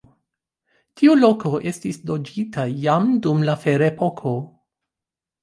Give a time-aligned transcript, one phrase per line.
[1.01, 4.35] Tiu loko estis loĝita jam dum la ferepoko.